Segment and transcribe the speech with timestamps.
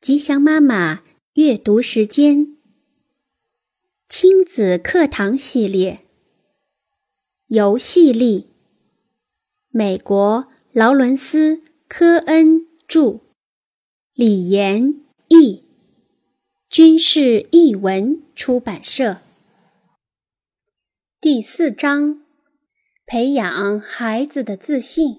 [0.00, 1.02] 吉祥妈妈
[1.34, 2.56] 阅读时间，
[4.08, 6.02] 亲子课堂系列，
[7.48, 8.46] 游戏力。
[9.70, 11.56] 美国劳伦斯·
[11.88, 13.22] 科恩著，
[14.14, 15.64] 李延译，
[16.70, 19.18] 军事译文出版社。
[21.20, 22.22] 第四章：
[23.04, 25.18] 培养孩子的自信，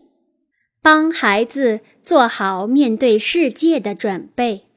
[0.82, 4.68] 帮孩子做好面对世界的准备。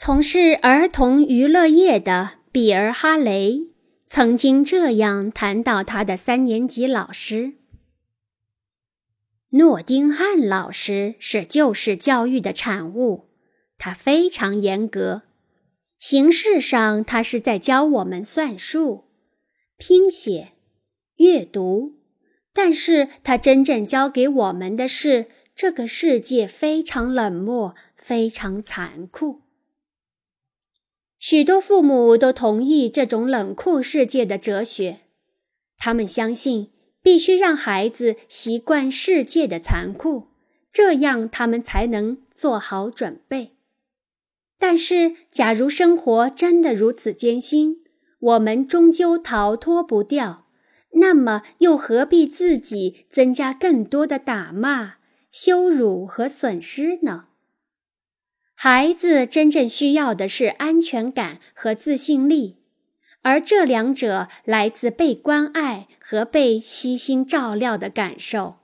[0.00, 3.62] 从事儿童娱乐业的比尔·哈雷
[4.06, 7.54] 曾经这样谈到他的三年级老师：
[9.50, 13.30] 诺丁汉老师是旧式教育的产物，
[13.76, 15.22] 他非常严格。
[15.98, 19.06] 形式上，他是在教我们算术、
[19.76, 20.52] 拼写、
[21.16, 21.96] 阅读，
[22.52, 29.42] 但是他真正教给我们的是这个世界非常冷漠、非常残酷。
[31.18, 35.00] 许多父母都同意这种冷酷世界的哲学，
[35.76, 36.70] 他们相信
[37.02, 40.28] 必须让孩子习惯世界的残酷，
[40.72, 43.56] 这样他们才能做好准备。
[44.60, 47.78] 但是，假如生活真的如此艰辛，
[48.18, 50.46] 我们终究逃脱不掉，
[50.94, 54.94] 那么又何必自己增加更多的打骂、
[55.30, 57.27] 羞辱和损失呢？
[58.60, 62.56] 孩子真正需要的是安全感和自信力，
[63.22, 68.56] 而这两者来自被关爱和被悉心照料的感受。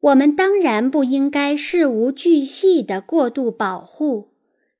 [0.00, 4.34] 我们当然不应该事无巨细的过度保护，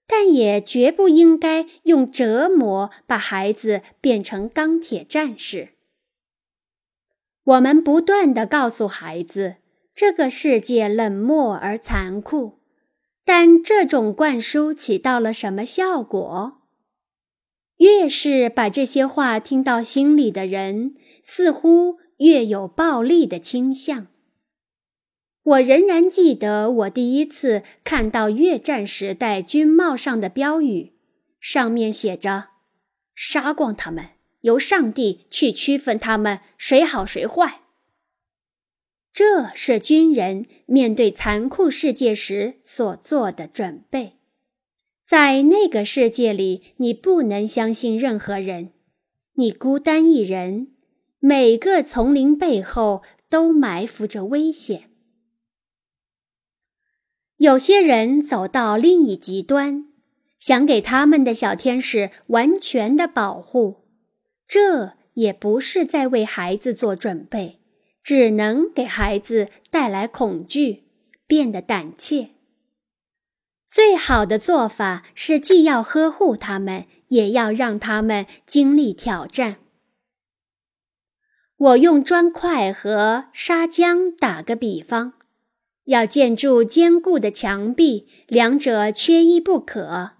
[0.06, 5.70] 但也绝不应该用折磨把孩子变成钢铁战士。
[7.42, 9.56] 我们不断的告诉孩子，
[9.94, 12.58] 这个世界冷漠而残酷。
[13.26, 16.62] 但这种灌输起到了什么效果？
[17.78, 20.94] 越是把这些话听到心里的人，
[21.24, 24.06] 似乎越有暴力的倾向。
[25.42, 30.92] 我仍然记得我第一次看到越战时代军帽上的标语，
[31.40, 32.50] 上面写着
[33.12, 34.10] ：“杀光他们，
[34.42, 37.62] 由上帝去区分他们谁好谁坏。”
[39.16, 44.18] 这是军人面对残酷世界时所做的准备。
[45.02, 48.72] 在那个世界里，你不能相信任何人，
[49.36, 50.68] 你孤单一人。
[51.18, 54.90] 每个丛林背后都埋伏着危险。
[57.38, 59.86] 有些人走到另一极端，
[60.38, 63.86] 想给他们的小天使完全的保护，
[64.46, 67.55] 这也不是在为孩子做准备。
[68.06, 70.84] 只能给孩子带来恐惧，
[71.26, 72.30] 变得胆怯。
[73.66, 79.56] 最好的做法是，既要呵护他们，也要让他们经历挑战。
[81.56, 85.14] 我用砖块和砂浆打个比方：
[85.86, 90.12] 要建筑坚固的墙壁，两者缺一不可。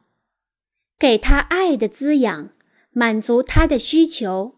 [0.99, 2.51] 给他爱的滋养，
[2.91, 4.56] 满足他的需求。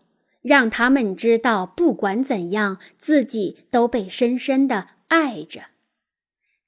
[0.48, 5.66] 让他们知道，不管怎样，自己都被深深的爱着，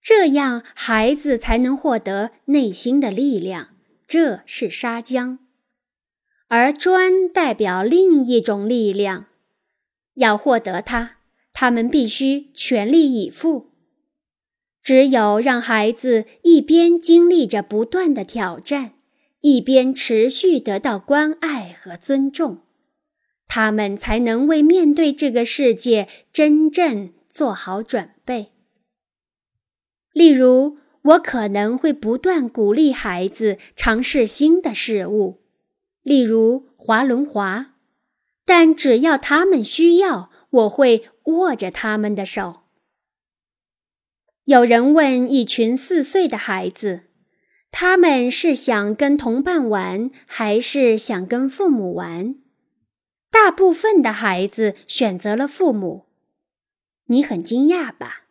[0.02, 3.70] 这样孩子才能获得内心的力量。
[4.06, 5.38] 这是砂浆，
[6.48, 9.24] 而砖代表另一种力量。
[10.16, 11.12] 要获得它，
[11.54, 13.70] 他们必须全力以赴。
[14.82, 18.92] 只有让孩子一边经历着不断的挑战，
[19.40, 22.58] 一边持续得到关爱和尊重。
[23.52, 28.52] 他们才能为面对这个世界真正做好准备。
[30.12, 35.40] 例如，我可能会不断鼓励孩子尝试新的事物，
[36.04, 37.74] 例如滑轮滑，
[38.44, 42.60] 但只要他们需要，我会握着他们的手。
[44.44, 47.00] 有人问一群四岁的孩子，
[47.72, 52.36] 他们是想跟同伴玩，还是想跟父母玩？
[53.30, 56.06] 大部分的孩子选择了父母，
[57.06, 58.24] 你很惊讶吧？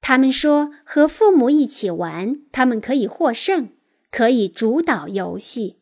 [0.00, 3.68] 他们说和父母一起玩，他们可以获胜，
[4.10, 5.76] 可以主导游戏，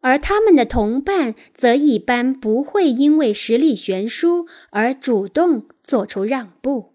[0.00, 6.92] 而他们的同伴则一般不会因为实力悬殊而主动做出让步。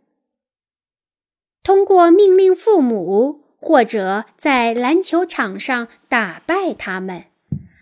[1.64, 7.24] 通过命令父母，或者在篮球场上打败他们，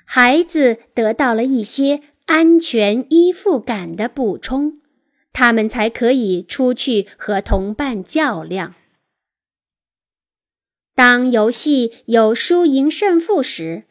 [0.05, 2.01] 孩子得到了一些。
[2.25, 4.81] 安全依附感的补充，
[5.31, 8.75] 他们才可以出去和同伴较量。
[10.95, 13.83] 当游戏有输赢胜负时，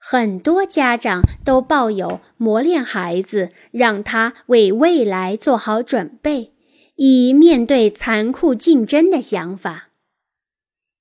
[0.00, 6.52] 很多家长都抱有磨练孩子，让他为未来做好准备，
[6.94, 9.90] 以面对残酷竞争的想法。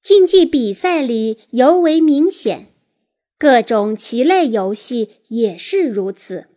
[0.01, 2.67] 竞技比赛里尤为明显，
[3.39, 6.47] 各种棋类游戏也是如此。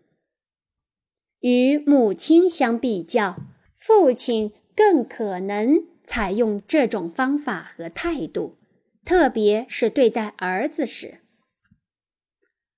[1.40, 3.36] 与母亲相比较，
[3.74, 8.56] 父亲更可能采用这种方法和态度。
[9.04, 11.20] 特别是对待儿子时，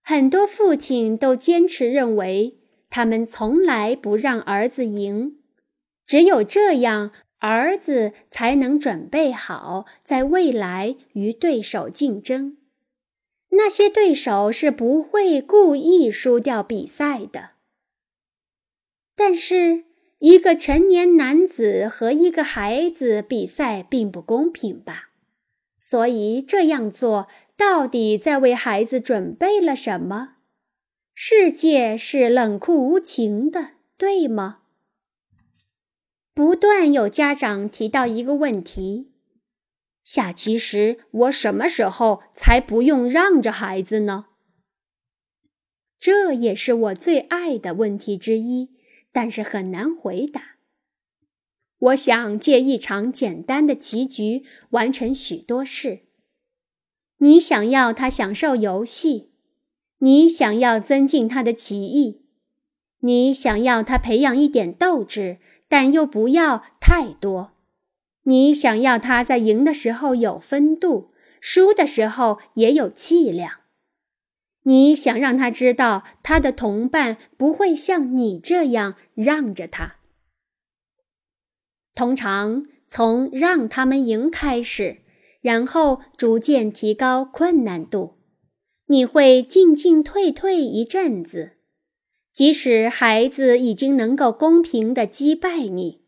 [0.02, 2.58] 很多父亲都坚持认为，
[2.88, 5.38] 他们从来不让儿子赢，
[6.06, 12.58] 只有这样，儿子才能准备好在未来与对手竞争。
[13.50, 17.50] 那些对手是不会故意输掉比赛的。
[19.22, 19.84] 但是，
[20.20, 25.11] 一个成年男子和一个孩子比赛并不公平吧？
[25.78, 30.37] 所以这样做到底在为孩子准备了什么？
[31.12, 34.61] 世界是冷酷无情的，对吗？
[36.32, 39.12] 不断有家长提到一个问题：
[40.02, 44.28] 下棋时我什么时候才不用让着孩子呢？
[45.99, 48.70] 这也是我最爱的问题之一，
[49.12, 50.56] 但是很难回答。
[51.78, 56.00] 我想借一场简单的棋局完成许多事。
[57.18, 59.30] 你想要他享受游戏，
[59.98, 62.22] 你想要增进他的棋艺，
[63.00, 67.52] 你想要他培养一点斗志，但又不要太多。
[68.24, 73.59] 你想要他在赢的时候有风度，输的时候也有气量。
[74.64, 79.96] 你想让他知道，他的同伴不会像你这样让着他。
[81.94, 84.98] 通常从让他们赢开始，
[85.40, 88.18] 然后逐渐提高困难度。
[88.86, 91.52] 你会进进退退一阵子，
[92.32, 96.00] 即使孩子已经能够公平地击败你，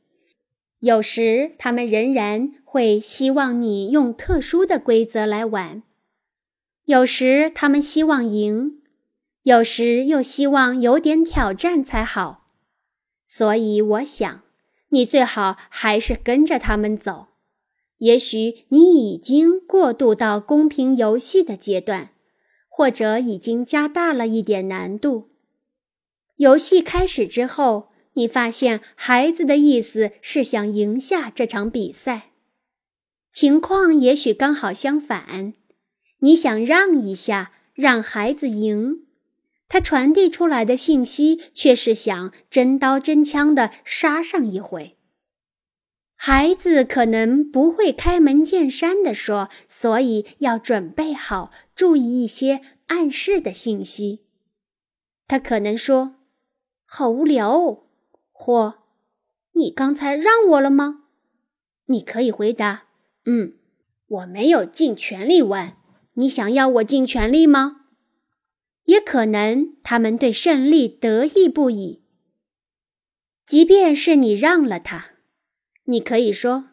[0.80, 5.82] 有时他们仍然会希望你用特殊的规则来玩。
[6.84, 8.82] 有时他们希望赢，
[9.42, 12.50] 有时又希望有点挑战才好。
[13.24, 14.42] 所以我想。
[14.94, 17.28] 你最好还是跟着他们走。
[17.96, 22.10] 也许你已经过渡到公平游戏的阶段，
[22.68, 25.30] 或者已经加大了一点难度。
[26.36, 32.32] 游戏开始之后，你发现孩子的意思是想赢下这场比赛。
[33.32, 35.54] 情况也许刚好相反，
[36.22, 39.06] 你想让一下，让孩子赢。
[39.68, 44.96] 他传递出来的信息却是想真刀真枪地杀上一回。
[46.14, 54.20] 孩子可能不会开门见山的说，所以要准备好，注意一些暗示的信息。
[55.26, 56.16] 他可能说
[56.86, 57.84] ：“好无聊哦。”
[58.30, 58.84] 或
[59.54, 61.04] “你刚才让我了吗？”
[61.86, 62.84] 你可以回答
[63.26, 63.54] ：“嗯，
[64.06, 65.78] 我没有尽全力玩。
[66.14, 67.80] 你想要我尽全力吗？”
[68.84, 72.02] 也可能他们对胜利得意不已。
[73.46, 75.12] 即便是你让了他，
[75.84, 76.70] 你可以说：“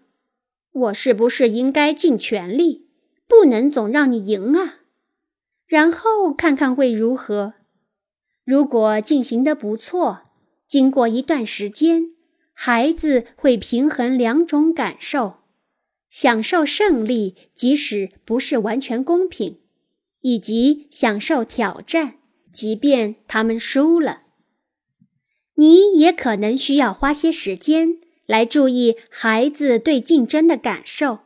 [0.71, 2.89] 我是不是应该尽全力，
[3.27, 4.79] 不能总让你赢啊？”
[5.67, 7.53] 然后看看会如何。
[8.43, 10.31] 如果进行的不错，
[10.67, 12.10] 经过一段时间，
[12.53, 15.38] 孩子会平衡两种感受：
[16.10, 19.60] 享受胜利，即使不是完全公平。
[20.22, 22.16] 以及享受挑战，
[22.51, 24.24] 即便他们输了，
[25.56, 31.20] 你也可能需要花些时间来注意孩子对竞争的感受。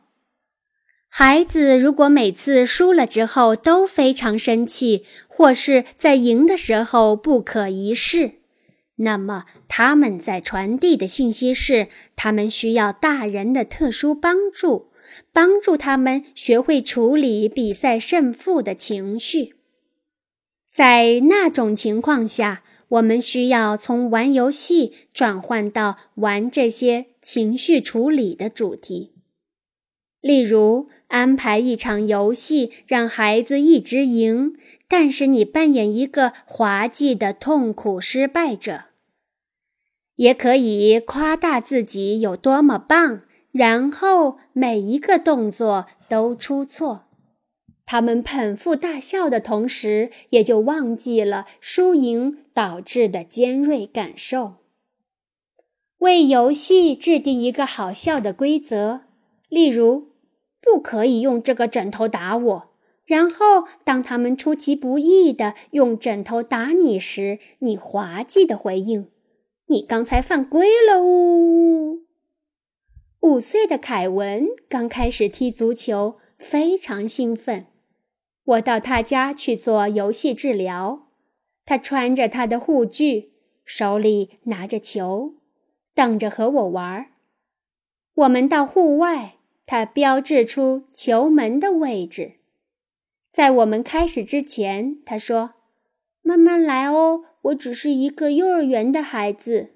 [1.08, 8.42] 孩子如果每次输了之后都非常生气，或是在赢的时候不可一世，
[8.96, 14.90] 那么他们在传递的信息是他们需要大人的特殊帮助。
[15.32, 19.54] 帮助他们学会处理比赛胜负的情绪。
[20.72, 29.12] 在那种情况下，我们需要从玩游戏转换到玩这些情绪处理的主题。
[30.20, 34.56] 例如，安排一场游戏，让孩子一直赢，
[34.96, 38.84] 但是你扮演一个滑稽的痛苦失败者。
[40.14, 43.22] 也可以夸大自己有多么棒。
[43.50, 47.06] 然后每一个动作都出错，
[47.84, 54.54] 他们捧腹大笑的同时，也就忘记了输赢导致的尖锐感受。
[55.98, 59.00] 为游戏制定一个好笑的规则，
[59.48, 60.12] 例如，
[60.62, 62.73] 不可以用这个枕头打我。
[63.06, 69.10] 然后，当他们出其不意地用枕头打你时，你滑稽地回应
[69.68, 72.04] ：“你刚才犯规了呜！”
[73.20, 77.66] 五岁的凯文刚开始踢足球，非常兴奋。
[78.44, 81.08] 我到他家去做游戏治疗，
[81.66, 83.32] 他穿着他的护具，
[83.64, 85.34] 手里拿着球，
[85.94, 87.06] 等着和我玩。
[88.14, 92.36] 我们到户外，他标志出球门的位置。
[93.34, 95.54] 在我们开始之前，他说
[96.22, 99.74] ：“慢慢来哦，我只是一个幼儿园的孩子。”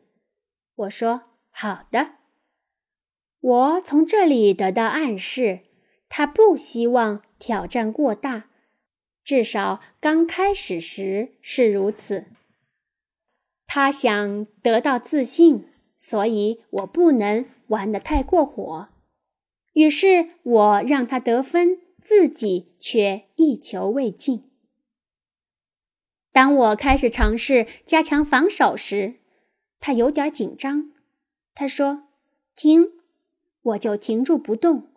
[0.76, 2.12] 我说：“好的。”
[3.42, 5.62] 我从这里得到暗示，
[6.08, 8.48] 他不希望挑战过大，
[9.24, 12.26] 至少刚开始时是如此。
[13.66, 18.88] 他想得到自信，所以我不能玩得太过火。
[19.72, 21.80] 于是我让他得分。
[22.02, 24.44] 自己却一球未进。
[26.32, 29.16] 当我开始尝试加强防守时，
[29.80, 30.92] 他有点紧张。
[31.54, 32.08] 他说
[32.54, 32.92] ：“停！”
[33.62, 34.92] 我就停住不动。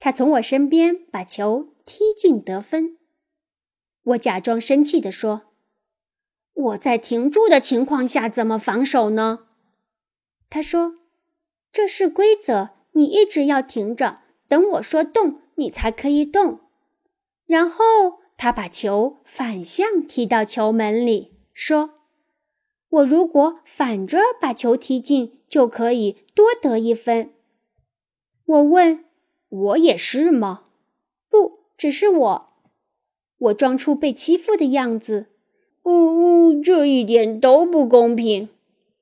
[0.00, 2.98] 他从我身边把球踢进得分。
[4.02, 5.52] 我假装生气地说
[6.54, 9.46] ：“我在停住的情况下怎么防守呢？”
[10.48, 10.94] 他说
[11.70, 16.60] ：“这是规则，你一直要停着，等我说动。”你才可以动。
[17.46, 17.84] 然后
[18.36, 21.90] 他把球反向踢到球门里，说
[22.90, 27.30] ：“我如果反着把球踢进，就可以多得一分。”
[28.46, 29.04] 我问
[29.48, 30.64] ：“我也是吗
[31.30, 32.48] ？”“不，只是我。”
[33.38, 35.26] 我装出被欺负的样子。
[35.84, 38.48] “呜呜，这一点都不公平。”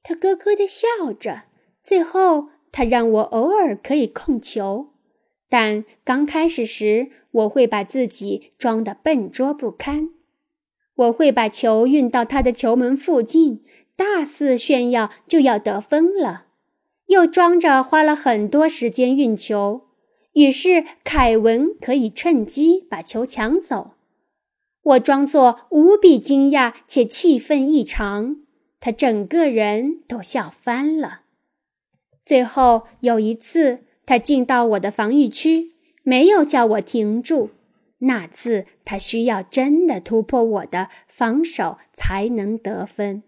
[0.03, 1.45] 他咯咯地笑着。
[1.83, 4.92] 最后，他让我偶尔可以控球。
[5.53, 10.09] 但刚开始时，我会把自己装得笨拙不堪。
[10.95, 13.63] 我会把球运到他的球门附近，
[13.95, 16.47] 大肆炫耀就要得分了，
[17.05, 19.83] 又装着花了很多时间运球，
[20.33, 23.91] 于是凯文可以趁机把球抢走。
[24.83, 28.39] 我装作无比惊讶且气愤异常，
[28.81, 31.21] 他整个人都笑翻了。
[32.25, 33.81] 最后有一次。
[34.13, 35.71] 他进到我的防御区，
[36.03, 37.49] 没有叫我停住。
[38.01, 43.23] 那次他需要真的突破我的防守才能得分。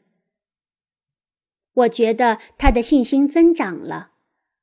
[1.73, 4.11] 我觉得他的信心增长了，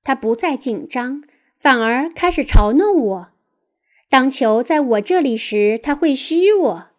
[0.04, 1.24] 他不再紧张，
[1.58, 3.28] 反而开始嘲弄我。
[4.08, 6.92] 当球在我这里时，他会虚我；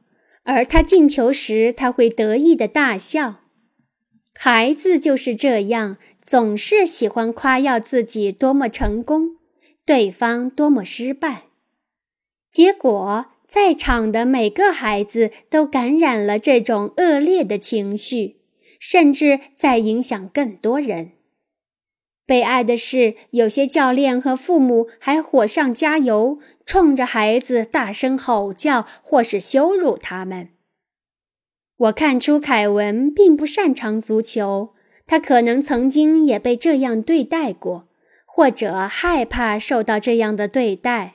[0.43, 3.37] 而他进球时，他会得意的大笑。
[4.35, 5.97] 孩子就是这样。
[6.25, 9.37] 总是喜欢夸耀自己多么成功，
[9.85, 11.45] 对方多么失败。
[12.50, 18.37] 结果，在场的每个孩子都感染了这种恶劣的情绪，
[18.79, 21.12] 甚至在影响更多人。
[22.25, 30.50] 悲哀的是，有些教练和父母还火上加油，冲着孩子大声吼叫或是羞辱他们。
[31.76, 34.73] 我看出凯文并不擅长足球。
[35.06, 37.88] 他可能曾经也被这样对待过，
[38.25, 41.14] 或者害怕受到这样的对待。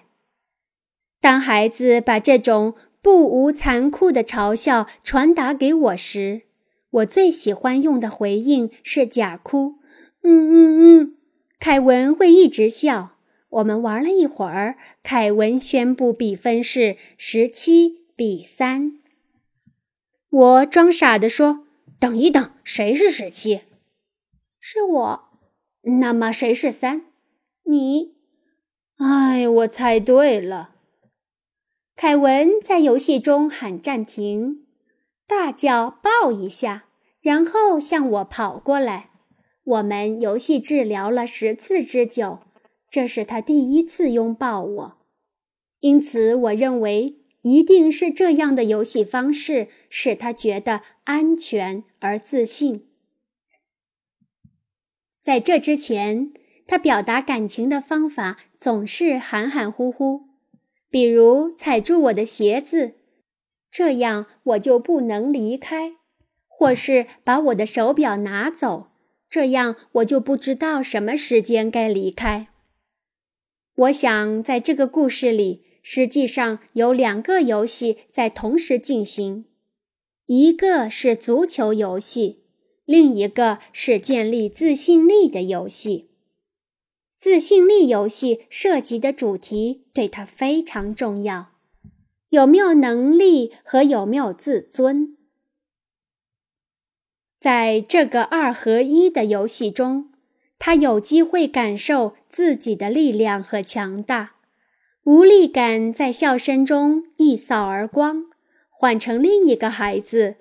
[1.20, 6.44] 当孩子把这种不无残酷的嘲笑传达给我时，
[6.92, 9.76] 我最喜欢用的回应是假哭。
[10.24, 11.16] 嗯嗯嗯，
[11.60, 13.14] 凯文会一直笑。
[13.50, 19.00] 我们玩了一会儿，凯文宣布比分是十七比三。
[20.30, 21.62] 我装傻地说
[21.98, 23.62] ：“等一等，谁是十七？”
[24.60, 25.30] 是我，
[26.02, 27.06] 那么谁是三？
[27.64, 28.16] 你？
[28.98, 30.72] 哎，我猜对了。
[31.96, 34.66] 凯文在游戏中喊暂停，
[35.28, 36.86] 大叫“抱一下”，
[37.22, 39.12] 然后向我跑过来。
[39.64, 42.40] 我们游戏治疗了十次之久，
[42.90, 44.98] 这是他第一次拥抱我，
[45.80, 52.87] 因此我认为一定是这样的游戏方式使他觉得安全而自信。
[55.28, 56.32] 在这之前，
[56.66, 60.22] 他表达感情的方法总是含含糊糊，
[60.90, 62.94] 比如踩住我的鞋子，
[63.70, 65.96] 这样我就不能离开；
[66.48, 68.92] 或是把我的手表拿走，
[69.30, 72.48] 这样我就不知道什么时间该离开。
[73.76, 79.44] 我想，在这个故事里，实际上有两个游戏在同时进行，
[80.28, 82.47] 一个是足球游戏。
[82.88, 86.10] 另一个是建立自信力的游戏。
[87.20, 91.48] 自信力游戏涉及的主题对他非常重要，
[92.30, 95.18] 有没有能力和有没有自尊。
[97.38, 100.10] 在这个二合一的游戏中，
[100.58, 104.36] 他有机会感受自己的力量和强大，
[105.04, 108.28] 无力感在笑声中一扫而光。
[108.70, 110.36] 换成另一个孩子，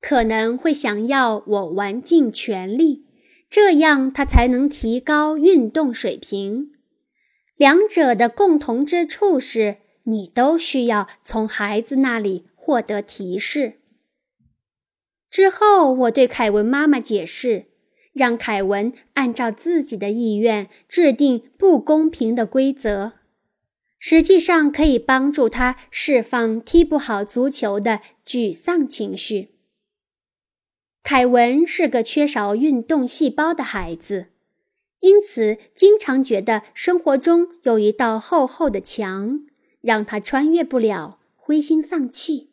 [0.00, 3.06] 可能会想要我玩尽全力。
[3.50, 6.72] 这样，他才能提高运动水平。
[7.56, 13.80] 两者的共同之处是，你都需要从孩子那里获得提示。
[15.30, 17.66] 之后，我对凯文妈妈解释，
[18.12, 23.12] 让凯文按照自己的意愿制定不公平的规则，
[23.98, 29.57] 实际上可以帮助他释放踢不好足球的沮丧情绪。
[31.08, 34.26] 凯文是个缺少运动细胞的孩子，
[35.00, 39.40] 因此经常觉得生活中有一道厚厚的墙，
[39.80, 42.50] 让他穿越不了，灰心丧气。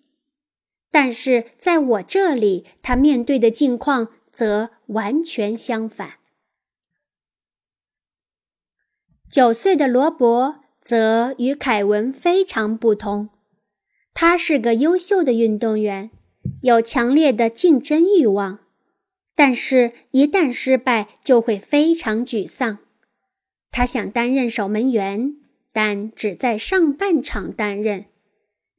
[0.89, 6.13] 但是在我这里，他面对的境况则完全相反。
[9.29, 13.27] 九岁的罗伯则与凯文非常不同，
[14.13, 16.11] 他是个优秀的运动员。
[16.65, 18.57] 有强烈的竞争欲望，
[19.35, 22.79] 但是，一旦失败，就会非常沮丧。
[23.69, 25.35] 他想担任守门员，
[25.71, 28.05] 但只在上半场担任，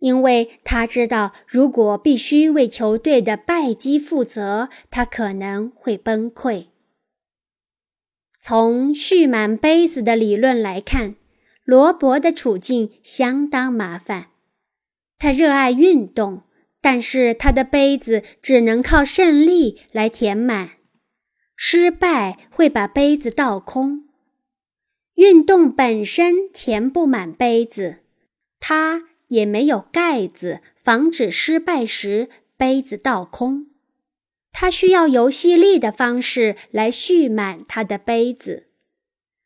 [0.01, 6.67] 因为他知道，如果必须为球队的败绩负责，他可能会崩溃。
[8.41, 11.15] 从蓄满杯子的理论来看，
[11.63, 14.31] 罗伯的处境相当麻烦。
[15.17, 16.43] 他热爱运动。
[16.89, 20.75] 但是他的杯子只能靠胜利来填满，
[21.57, 24.05] 失败会把杯子倒空。
[25.15, 28.05] 运动本身填不满杯子，
[28.61, 33.67] 它也没有盖子防止失败时杯子倒空。
[34.53, 38.69] 他需要游戏力的方式来蓄满他的杯子。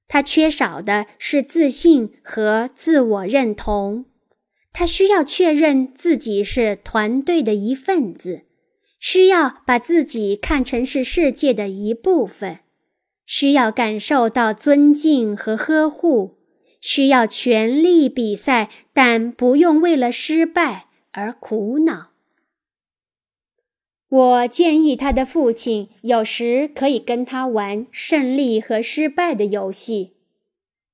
[0.06, 4.04] 他缺少的是自信和自我认同。
[4.72, 8.42] 他需要确认自己是团队的一份子，
[8.98, 12.60] 需要把自己看成是世界的一部分，
[13.26, 16.38] 需要感受到尊敬和呵护，
[16.80, 22.10] 需要全力比赛，但不用为了失败而苦恼。
[24.08, 30.14] 我建议他的父亲有时可以跟他玩胜利和失败的游戏。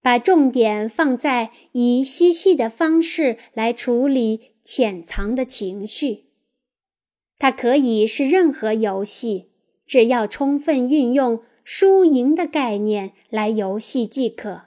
[0.07, 6.27] 把重点放在以嬉戏的方式来处理潜藏的情绪。
[7.39, 9.49] 它可以是任何游戏，
[9.85, 14.67] 只要充分运用输赢的概念来游戏即可。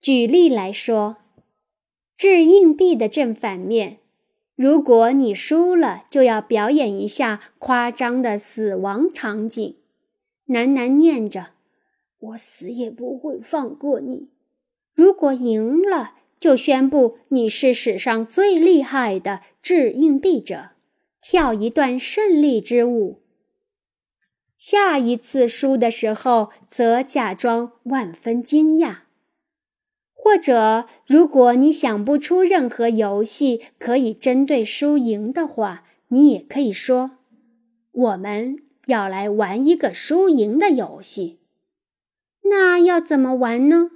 [0.00, 1.18] 举例来说，
[2.16, 3.98] 掷硬币的正反面，
[4.56, 9.76] 如果你输了，就要表演一下夸张的死亡场景，
[10.48, 11.48] 喃喃念着。
[12.24, 14.28] 我死也不会放过你。
[14.94, 20.70] 如果赢了，就宣布你是史上最厉害的掷硬币者，
[21.20, 23.20] 跳一段胜利之舞。
[24.56, 28.98] 下一次输的时候，则假装万分惊讶。
[30.14, 37.18] 或者，如果你想不出任何游戏可以针对输赢的话，你也可以说
[37.92, 38.56] ：“我们
[38.86, 41.40] 要来玩一个输赢的游戏。”
[42.44, 43.90] 那要怎么玩呢？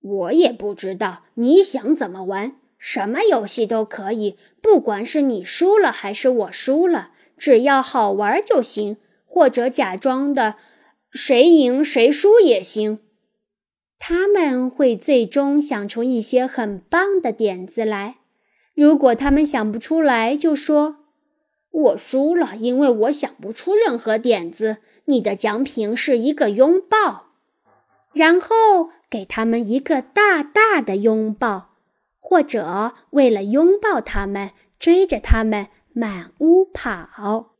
[0.00, 1.24] 我也不知道。
[1.34, 2.56] 你想怎么玩？
[2.78, 8.96] 什么游戏都可以，不管是你输了还是我输了，只要好玩就行。
[9.24, 10.54] 或者假装的
[11.10, 13.00] 谁赢谁输也行。
[13.98, 18.16] 他们会最终想出一些很棒的点子来。
[18.74, 20.96] 如果他们想不出来，就说
[21.70, 27.25] ：“我输了，因为我想不出任何点子。”你的奖品是一个拥抱。
[28.16, 31.74] 然后给他们一个大大的拥抱，
[32.18, 37.55] 或者为了拥抱他们，追着他们满屋跑。